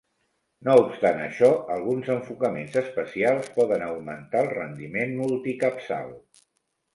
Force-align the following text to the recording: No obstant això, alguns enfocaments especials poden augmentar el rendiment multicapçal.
No 0.67 0.75
obstant 0.83 1.19
això, 1.25 1.49
alguns 1.75 2.09
enfocaments 2.13 2.77
especials 2.81 3.51
poden 3.59 3.85
augmentar 3.89 4.43
el 4.47 4.51
rendiment 4.55 5.15
multicapçal. 5.21 6.11